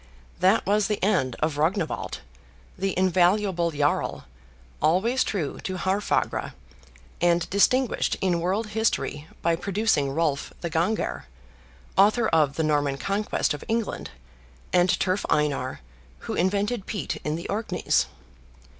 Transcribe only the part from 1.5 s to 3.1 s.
Rognwald, the